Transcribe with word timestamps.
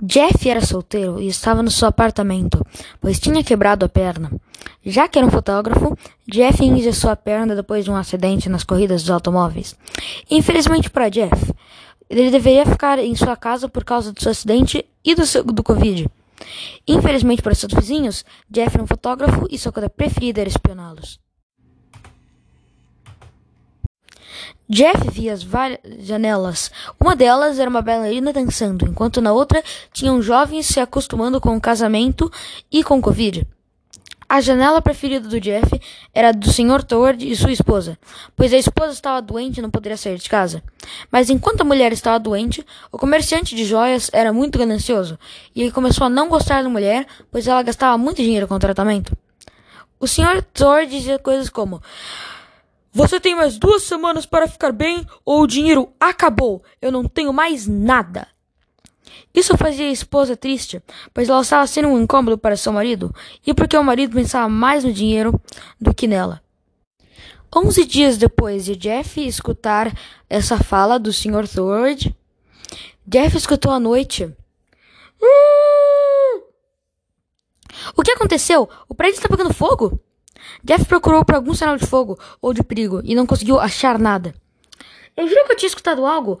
Jeff 0.00 0.48
era 0.48 0.60
solteiro 0.60 1.20
e 1.20 1.26
estava 1.26 1.62
no 1.62 1.70
seu 1.70 1.88
apartamento, 1.88 2.64
pois 3.00 3.18
tinha 3.18 3.42
quebrado 3.42 3.84
a 3.84 3.88
perna. 3.88 4.30
Já 4.84 5.08
que 5.08 5.18
era 5.18 5.26
um 5.26 5.30
fotógrafo, 5.30 5.96
Jeff 6.26 6.64
engessou 6.64 7.10
a 7.10 7.16
perna 7.16 7.56
depois 7.56 7.84
de 7.84 7.90
um 7.90 7.96
acidente 7.96 8.48
nas 8.48 8.62
corridas 8.62 9.02
dos 9.02 9.10
automóveis. 9.10 9.74
Infelizmente 10.30 10.88
para 10.88 11.08
Jeff, 11.08 11.52
ele 12.08 12.30
deveria 12.30 12.64
ficar 12.64 12.98
em 12.98 13.14
sua 13.16 13.36
casa 13.36 13.68
por 13.68 13.84
causa 13.84 14.12
do 14.12 14.22
seu 14.22 14.30
acidente 14.30 14.84
e 15.04 15.14
do, 15.14 15.26
seu, 15.26 15.42
do 15.42 15.62
Covid. 15.62 16.08
Infelizmente 16.86 17.42
para 17.42 17.54
seus 17.54 17.72
vizinhos, 17.72 18.24
Jeff 18.48 18.76
era 18.76 18.84
um 18.84 18.86
fotógrafo 18.86 19.46
e 19.50 19.58
sua 19.58 19.72
coisa 19.72 19.90
preferida 19.90 20.40
era 20.40 20.48
espioná-los. 20.48 21.18
Jeff 24.68 25.10
via 25.10 25.32
as 25.32 25.42
várias 25.42 25.80
janelas. 26.00 26.70
Uma 27.00 27.16
delas 27.16 27.58
era 27.58 27.70
uma 27.70 27.82
bailarina 27.82 28.32
dançando, 28.32 28.86
enquanto 28.86 29.20
na 29.20 29.32
outra 29.32 29.62
tinham 29.92 30.20
jovens 30.20 30.66
se 30.66 30.80
acostumando 30.80 31.40
com 31.40 31.56
o 31.56 31.60
casamento 31.60 32.30
e 32.70 32.84
com 32.84 32.98
o 32.98 33.02
Covid. 33.02 33.46
A 34.30 34.42
janela 34.42 34.82
preferida 34.82 35.26
do 35.26 35.40
Jeff 35.40 35.80
era 36.12 36.32
do 36.32 36.52
Sr. 36.52 36.82
Toward 36.82 37.26
e 37.26 37.34
sua 37.34 37.50
esposa, 37.50 37.98
pois 38.36 38.52
a 38.52 38.58
esposa 38.58 38.92
estava 38.92 39.22
doente 39.22 39.56
e 39.56 39.62
não 39.62 39.70
poderia 39.70 39.96
sair 39.96 40.18
de 40.18 40.28
casa. 40.28 40.62
Mas 41.10 41.30
enquanto 41.30 41.62
a 41.62 41.64
mulher 41.64 41.94
estava 41.94 42.18
doente, 42.20 42.62
o 42.92 42.98
comerciante 42.98 43.56
de 43.56 43.64
joias 43.64 44.10
era 44.12 44.30
muito 44.30 44.58
ganancioso, 44.58 45.18
e 45.56 45.62
ele 45.62 45.72
começou 45.72 46.06
a 46.06 46.10
não 46.10 46.28
gostar 46.28 46.62
da 46.62 46.68
mulher, 46.68 47.06
pois 47.30 47.48
ela 47.48 47.62
gastava 47.62 47.96
muito 47.96 48.20
dinheiro 48.20 48.46
com 48.46 48.54
o 48.54 48.58
tratamento. 48.58 49.16
O 49.98 50.06
Sr. 50.06 50.42
Toward 50.52 50.90
dizia 50.90 51.18
coisas 51.18 51.48
como: 51.48 51.82
você 52.92 53.20
tem 53.20 53.34
mais 53.34 53.58
duas 53.58 53.82
semanas 53.82 54.26
para 54.26 54.48
ficar 54.48 54.72
bem 54.72 55.06
ou 55.24 55.42
o 55.42 55.46
dinheiro 55.46 55.92
acabou. 56.00 56.62
Eu 56.80 56.90
não 56.90 57.04
tenho 57.04 57.32
mais 57.32 57.66
nada. 57.66 58.26
Isso 59.34 59.56
fazia 59.56 59.86
a 59.86 59.92
esposa 59.92 60.36
triste, 60.36 60.82
pois 61.12 61.28
ela 61.28 61.42
estava 61.42 61.66
sendo 61.66 61.88
um 61.88 62.00
incômodo 62.00 62.38
para 62.38 62.56
seu 62.56 62.72
marido 62.72 63.14
e 63.46 63.54
porque 63.54 63.76
o 63.76 63.84
marido 63.84 64.14
pensava 64.14 64.48
mais 64.48 64.84
no 64.84 64.92
dinheiro 64.92 65.40
do 65.80 65.94
que 65.94 66.06
nela. 66.06 66.42
Onze 67.54 67.84
dias 67.84 68.18
depois 68.18 68.64
de 68.64 68.76
Jeff 68.76 69.24
escutar 69.24 69.92
essa 70.28 70.58
fala 70.58 70.98
do 70.98 71.12
Sr. 71.12 71.48
Thord, 71.48 72.14
Jeff 73.06 73.36
escutou 73.36 73.72
à 73.72 73.80
noite. 73.80 74.34
O 77.96 78.02
que 78.02 78.12
aconteceu? 78.12 78.68
O 78.88 78.94
prédio 78.94 79.16
está 79.16 79.28
pegando 79.28 79.54
fogo? 79.54 79.98
Jeff 80.64 80.84
procurou 80.84 81.24
por 81.24 81.34
algum 81.34 81.54
sinal 81.54 81.76
de 81.76 81.86
fogo 81.86 82.18
ou 82.40 82.52
de 82.52 82.62
perigo 82.62 83.00
e 83.04 83.14
não 83.14 83.26
conseguiu 83.26 83.58
achar 83.58 83.98
nada. 83.98 84.34
Eu 85.16 85.28
juro 85.28 85.46
que 85.46 85.52
eu 85.52 85.56
tinha 85.56 85.68
escutado 85.68 86.06
algo. 86.06 86.40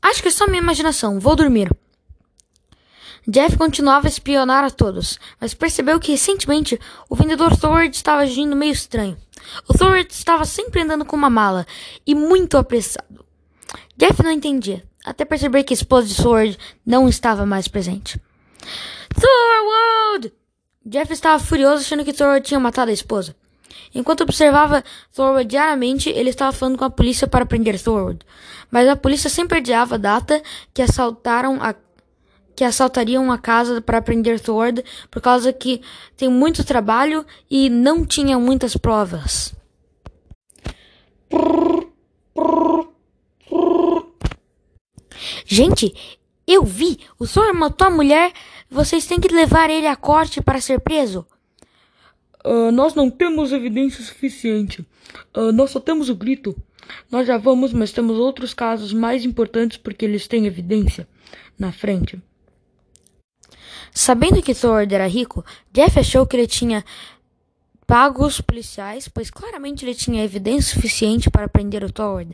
Acho 0.00 0.22
que 0.22 0.28
é 0.28 0.30
só 0.30 0.46
minha 0.46 0.62
imaginação. 0.62 1.18
Vou 1.18 1.34
dormir. 1.34 1.70
Jeff 3.26 3.56
continuava 3.56 4.08
a 4.08 4.10
espionar 4.10 4.64
a 4.64 4.70
todos, 4.70 5.18
mas 5.40 5.54
percebeu 5.54 6.00
que 6.00 6.10
recentemente 6.10 6.78
o 7.08 7.14
vendedor 7.14 7.56
Thord 7.56 7.94
estava 7.94 8.22
agindo 8.22 8.56
meio 8.56 8.72
estranho. 8.72 9.16
O 9.68 9.74
Thord 9.76 10.08
estava 10.10 10.44
sempre 10.44 10.82
andando 10.82 11.04
com 11.04 11.14
uma 11.14 11.30
mala 11.30 11.66
e 12.04 12.14
muito 12.14 12.56
apressado. 12.56 13.24
Jeff 13.96 14.22
não 14.22 14.30
entendia, 14.30 14.84
até 15.04 15.24
perceber 15.24 15.62
que 15.62 15.72
a 15.72 15.76
esposa 15.76 16.08
de 16.08 16.16
Thord 16.16 16.58
não 16.84 17.08
estava 17.08 17.46
mais 17.46 17.68
presente. 17.68 18.20
Thorwald! 19.14 20.32
Jeff 20.84 21.12
estava 21.12 21.42
furioso 21.42 21.82
achando 21.82 22.04
que 22.04 22.12
Thor 22.12 22.40
tinha 22.40 22.58
matado 22.58 22.90
a 22.90 22.94
esposa. 22.94 23.34
Enquanto 23.94 24.22
observava 24.22 24.82
Thorwald 25.14 25.48
diariamente, 25.48 26.10
ele 26.10 26.30
estava 26.30 26.52
falando 26.52 26.78
com 26.78 26.84
a 26.84 26.90
polícia 26.90 27.26
para 27.26 27.46
prender 27.46 27.80
Thorwald. 27.80 28.20
Mas 28.70 28.88
a 28.88 28.96
polícia 28.96 29.30
sempre 29.30 29.58
adiava 29.58 29.94
a 29.94 29.98
data 29.98 30.42
que 30.72 30.82
assaltaram 30.82 31.58
a 31.60 31.74
que 32.54 32.64
assaltariam 32.64 33.32
a 33.32 33.38
casa 33.38 33.80
para 33.80 34.02
prender 34.02 34.38
Thorwald 34.38 34.84
por 35.10 35.22
causa 35.22 35.54
que 35.54 35.80
tem 36.18 36.28
muito 36.28 36.62
trabalho 36.62 37.24
e 37.50 37.70
não 37.70 38.04
tinha 38.04 38.38
muitas 38.38 38.76
provas. 38.76 39.54
Gente, 45.46 45.94
eu 46.46 46.64
vi! 46.64 46.98
O 47.18 47.26
Thor 47.26 47.54
matou 47.54 47.86
a 47.86 47.90
mulher 47.90 48.32
vocês 48.72 49.06
têm 49.06 49.20
que 49.20 49.28
levar 49.28 49.68
ele 49.68 49.86
à 49.86 49.94
corte 49.94 50.40
para 50.40 50.60
ser 50.60 50.80
preso. 50.80 51.26
Uh, 52.42 52.72
nós 52.72 52.94
não 52.94 53.10
temos 53.10 53.52
evidência 53.52 54.02
suficiente. 54.02 54.80
Uh, 55.36 55.52
nós 55.52 55.70
só 55.70 55.78
temos 55.78 56.08
o 56.08 56.16
grito. 56.16 56.56
Nós 57.10 57.26
já 57.26 57.36
vamos, 57.36 57.72
mas 57.72 57.92
temos 57.92 58.18
outros 58.18 58.54
casos 58.54 58.92
mais 58.94 59.26
importantes 59.26 59.76
porque 59.76 60.06
eles 60.06 60.26
têm 60.26 60.46
evidência 60.46 61.06
na 61.58 61.70
frente. 61.70 62.20
Sabendo 63.92 64.42
que 64.42 64.54
Thor 64.54 64.86
era 64.90 65.06
rico, 65.06 65.44
Jeff 65.70 66.00
achou 66.00 66.26
que 66.26 66.34
ele 66.34 66.46
tinha 66.46 66.82
pago 67.86 68.24
os 68.24 68.40
policiais, 68.40 69.06
pois 69.06 69.30
claramente 69.30 69.84
ele 69.84 69.94
tinha 69.94 70.24
evidência 70.24 70.74
suficiente 70.74 71.30
para 71.30 71.46
prender 71.46 71.84
o 71.84 71.92
Thor, 71.92 72.24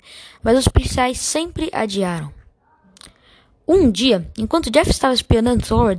mas 0.40 0.56
os 0.56 0.68
policiais 0.68 1.18
sempre 1.18 1.68
adiaram. 1.72 2.37
Um 3.70 3.90
dia, 3.90 4.26
enquanto 4.38 4.70
Jeff 4.70 4.90
estava 4.90 5.12
espionando 5.12 5.66
Thor, 5.66 5.98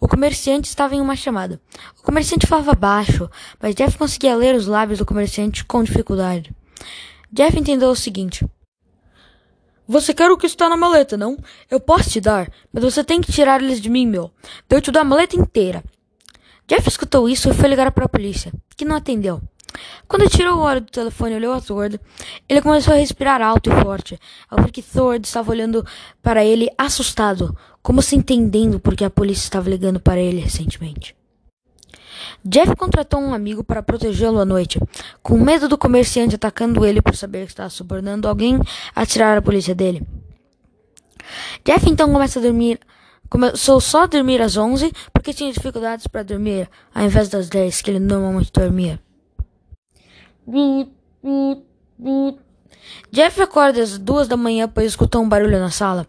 o 0.00 0.08
comerciante 0.08 0.66
estava 0.66 0.94
em 0.94 1.00
uma 1.00 1.14
chamada. 1.14 1.60
O 2.00 2.02
comerciante 2.02 2.46
falava 2.46 2.74
baixo, 2.74 3.28
mas 3.60 3.74
Jeff 3.74 3.98
conseguia 3.98 4.34
ler 4.34 4.54
os 4.54 4.66
lábios 4.66 4.98
do 4.98 5.04
comerciante 5.04 5.62
com 5.62 5.84
dificuldade. 5.84 6.50
Jeff 7.30 7.58
entendeu 7.58 7.90
o 7.90 7.94
seguinte: 7.94 8.46
Você 9.86 10.14
quer 10.14 10.30
o 10.30 10.38
que 10.38 10.46
está 10.46 10.70
na 10.70 10.76
maleta, 10.76 11.18
não? 11.18 11.36
Eu 11.70 11.78
posso 11.78 12.08
te 12.08 12.18
dar, 12.18 12.50
mas 12.72 12.82
você 12.82 13.04
tem 13.04 13.20
que 13.20 13.30
tirar 13.30 13.62
eles 13.62 13.78
de 13.78 13.90
mim, 13.90 14.06
meu. 14.06 14.30
Então 14.64 14.78
eu 14.78 14.82
te 14.82 14.96
a 14.96 15.04
maleta 15.04 15.36
inteira. 15.36 15.84
Jeff 16.66 16.88
escutou 16.88 17.28
isso 17.28 17.50
e 17.50 17.52
foi 17.52 17.68
ligar 17.68 17.92
para 17.92 18.06
a 18.06 18.08
polícia, 18.08 18.50
que 18.74 18.86
não 18.86 18.96
atendeu. 18.96 19.42
Quando 20.06 20.28
tirou 20.28 20.58
o 20.58 20.62
olho 20.62 20.80
do 20.80 20.90
telefone 20.90 21.32
e 21.32 21.36
olhou 21.36 21.54
a 21.54 21.60
Thord, 21.60 22.00
ele 22.48 22.60
começou 22.60 22.94
a 22.94 22.96
respirar 22.96 23.40
alto 23.40 23.70
e 23.70 23.82
forte, 23.82 24.18
ao 24.50 24.62
ver 24.62 24.70
que 24.70 24.82
Thord 24.82 25.26
estava 25.26 25.50
olhando 25.50 25.84
para 26.22 26.44
ele 26.44 26.68
assustado, 26.76 27.56
como 27.82 28.02
se 28.02 28.16
entendendo 28.16 28.78
porque 28.78 29.04
a 29.04 29.10
polícia 29.10 29.44
estava 29.44 29.70
ligando 29.70 30.00
para 30.00 30.20
ele 30.20 30.40
recentemente. 30.40 31.16
Jeff 32.44 32.74
contratou 32.76 33.20
um 33.20 33.34
amigo 33.34 33.62
para 33.62 33.82
protegê-lo 33.82 34.40
à 34.40 34.44
noite, 34.44 34.80
com 35.22 35.38
medo 35.38 35.68
do 35.68 35.78
comerciante 35.78 36.34
atacando 36.34 36.84
ele 36.84 37.00
por 37.00 37.16
saber 37.16 37.46
que 37.46 37.52
estava 37.52 37.70
subornando 37.70 38.28
alguém 38.28 38.60
a 38.94 39.06
tirar 39.06 39.38
a 39.38 39.42
polícia 39.42 39.74
dele. 39.74 40.02
Jeff 41.64 41.88
então 41.88 42.12
começa 42.12 42.38
a 42.38 42.42
dormir. 42.42 42.80
Começou 43.28 43.80
só 43.80 44.02
a 44.02 44.06
dormir 44.06 44.42
às 44.42 44.56
11 44.56 44.92
porque 45.12 45.32
tinha 45.32 45.52
dificuldades 45.52 46.06
para 46.06 46.22
dormir, 46.22 46.68
ao 46.94 47.04
invés 47.04 47.28
das 47.28 47.48
10 47.48 47.80
que 47.80 47.90
ele 47.90 47.98
normalmente 47.98 48.52
dormia. 48.52 49.00
Jeff 53.10 53.40
acorda 53.40 53.82
às 53.82 53.96
duas 53.98 54.26
da 54.26 54.36
manhã 54.36 54.68
pois 54.68 54.86
escutou 54.88 55.22
um 55.22 55.28
barulho 55.28 55.58
na 55.58 55.70
sala. 55.70 56.06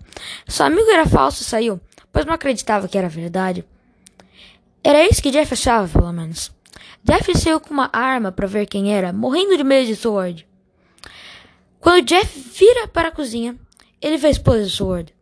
Seu 0.47 0.65
amigo 0.65 0.89
era 0.89 1.05
falso 1.05 1.41
e 1.41 1.45
saiu, 1.45 1.79
pois 2.11 2.25
não 2.25 2.33
acreditava 2.33 2.87
que 2.87 2.97
era 2.97 3.09
verdade. 3.09 3.65
Era 4.83 5.05
isso 5.05 5.21
que 5.21 5.31
Jeff 5.31 5.53
achava, 5.53 5.87
pelo 5.87 6.11
menos. 6.11 6.51
Jeff 7.03 7.37
saiu 7.37 7.59
com 7.59 7.73
uma 7.73 7.89
arma 7.93 8.31
para 8.31 8.47
ver 8.47 8.65
quem 8.65 8.93
era, 8.93 9.13
morrendo 9.13 9.55
de 9.57 9.63
medo 9.63 9.87
de 9.87 9.95
Sword. 9.95 10.47
Quando 11.79 12.05
Jeff 12.05 12.39
vira 12.57 12.87
para 12.87 13.09
a 13.09 13.11
cozinha, 13.11 13.57
ele 14.01 14.17
vê 14.17 14.27
a 14.27 14.31
esposa 14.31 14.63
de 14.63 14.69
Sword. 14.69 15.13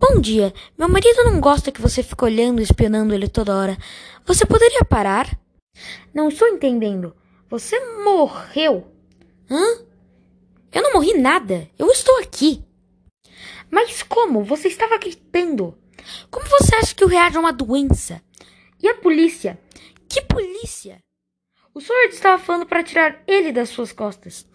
Bom 0.00 0.20
dia. 0.20 0.52
Meu 0.76 0.88
marido 0.88 1.24
não 1.24 1.40
gosta 1.40 1.70
que 1.70 1.80
você 1.80 2.02
fique 2.02 2.24
olhando 2.24 2.60
e 2.60 2.64
espionando 2.64 3.14
ele 3.14 3.28
toda 3.28 3.54
hora. 3.54 3.76
Você 4.24 4.44
poderia 4.44 4.84
parar? 4.84 5.38
Não 6.12 6.28
estou 6.28 6.48
entendendo. 6.48 7.14
Você 7.52 7.78
morreu? 8.02 8.90
Hã? 9.50 9.84
Eu 10.72 10.82
não 10.82 10.94
morri 10.94 11.12
nada. 11.12 11.68
Eu 11.78 11.88
estou 11.88 12.18
aqui. 12.18 12.64
Mas 13.70 14.02
como? 14.02 14.42
Você 14.42 14.68
estava 14.68 14.96
gritando. 14.96 15.76
Como 16.30 16.46
você 16.48 16.74
acha 16.76 16.94
que 16.94 17.04
eu 17.04 17.08
reajo 17.08 17.36
a 17.36 17.40
uma 17.40 17.52
doença? 17.52 18.22
E 18.82 18.88
a 18.88 18.94
polícia? 18.94 19.60
Que 20.08 20.22
polícia? 20.22 20.98
O 21.74 21.80
senhor 21.82 22.04
estava 22.06 22.42
falando 22.42 22.64
para 22.64 22.82
tirar 22.82 23.22
ele 23.26 23.52
das 23.52 23.68
suas 23.68 23.92
costas. 23.92 24.46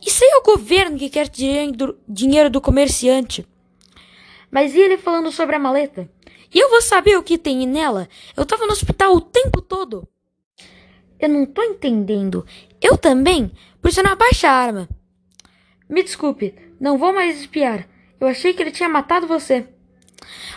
Isso 0.00 0.22
aí 0.22 0.30
é 0.30 0.36
o 0.36 0.44
governo 0.44 0.96
que 0.96 1.10
quer 1.10 1.28
dinheiro 1.28 2.48
do 2.48 2.60
comerciante. 2.60 3.44
Mas 4.52 4.72
e 4.72 4.78
ele 4.78 4.96
falando 4.96 5.32
sobre 5.32 5.56
a 5.56 5.58
maleta? 5.58 6.08
E 6.54 6.60
eu 6.60 6.70
vou 6.70 6.80
saber 6.80 7.18
o 7.18 7.24
que 7.24 7.38
tem 7.38 7.66
nela? 7.66 8.08
Eu 8.36 8.44
estava 8.44 8.66
no 8.66 8.72
hospital 8.72 9.16
o 9.16 9.20
tempo 9.20 9.60
todo. 9.60 10.08
Eu 11.18 11.28
não 11.28 11.46
tô 11.46 11.62
entendendo. 11.62 12.44
Eu 12.80 12.96
também? 12.96 13.50
Por 13.80 13.90
isso 13.90 14.02
não 14.02 14.12
abaixa 14.12 14.48
a 14.48 14.52
arma. 14.52 14.88
Me 15.88 16.02
desculpe, 16.02 16.54
não 16.80 16.98
vou 16.98 17.12
mais 17.12 17.40
espiar. 17.40 17.88
Eu 18.20 18.28
achei 18.28 18.52
que 18.52 18.62
ele 18.62 18.70
tinha 18.70 18.88
matado 18.88 19.26
você. 19.26 19.68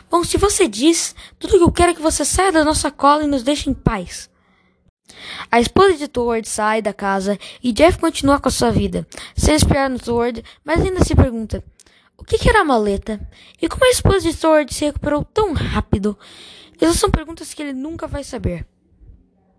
Bom, 0.10 0.24
se 0.24 0.38
você 0.38 0.68
diz, 0.68 1.16
tudo 1.38 1.58
que 1.58 1.64
eu 1.64 1.72
quero 1.72 1.92
é 1.92 1.94
que 1.94 2.02
você 2.02 2.26
saia 2.26 2.52
da 2.52 2.66
nossa 2.66 2.90
cola 2.90 3.24
e 3.24 3.28
nos 3.28 3.44
deixe 3.44 3.70
em 3.70 3.74
paz. 3.74 4.30
A 5.52 5.60
esposa 5.60 5.96
de 5.96 6.08
Thord 6.08 6.48
sai 6.48 6.82
da 6.82 6.94
casa 6.94 7.38
e 7.64 7.72
Jeff 7.72 7.98
continua 7.98 8.40
com 8.40 8.48
a 8.48 8.52
sua 8.52 8.72
vida, 8.72 9.08
sem 9.36 9.56
espiar 9.56 9.90
no 9.90 10.00
Thord, 10.00 10.44
mas 10.64 10.82
ainda 10.82 11.04
se 11.04 11.16
pergunta: 11.16 11.64
O 12.18 12.24
que, 12.24 12.38
que 12.38 12.50
era 12.50 12.62
a 12.62 12.66
maleta? 12.66 13.20
E 13.62 13.68
como 13.68 13.86
a 13.86 13.90
esposa 13.90 14.22
de 14.22 14.34
Sword 14.34 14.74
se 14.74 14.86
recuperou 14.86 15.24
tão 15.24 15.54
rápido? 15.54 16.18
Essas 16.80 16.98
são 16.98 17.12
perguntas 17.12 17.54
que 17.54 17.62
ele 17.62 17.74
nunca 17.74 18.08
vai 18.08 18.24
saber. 18.24 18.66